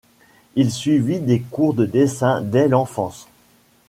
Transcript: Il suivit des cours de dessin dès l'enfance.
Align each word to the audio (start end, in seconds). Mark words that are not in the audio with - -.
Il 0.55 0.71
suivit 0.71 1.19
des 1.19 1.41
cours 1.41 1.75
de 1.75 1.85
dessin 1.85 2.41
dès 2.41 2.67
l'enfance. 2.67 3.27